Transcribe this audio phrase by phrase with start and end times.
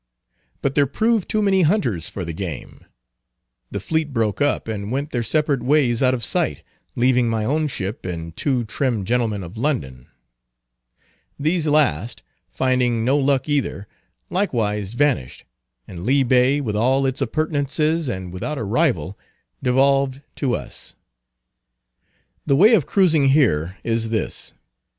[0.63, 2.85] But there proved too many hunters for the game.
[3.69, 6.63] The fleet broke up, and went their separate ways out of sight,
[6.95, 10.07] leaving my own ship and two trim gentlemen of London.
[11.39, 13.87] These last, finding no luck either,
[14.31, 15.45] likewise vanished;
[15.87, 19.19] and Lee Bay, with all its appurtenances, and without a rival,
[19.61, 20.95] devolved to us.
[22.47, 24.53] The way of cruising here is this.